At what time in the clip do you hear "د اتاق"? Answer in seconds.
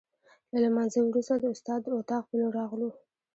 1.83-2.23